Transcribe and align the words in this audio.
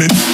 women. 0.00 0.29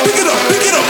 Pick 0.00 0.16
it 0.16 0.26
up, 0.26 0.38
pick 0.48 0.64
it 0.66 0.74
up, 0.74 0.81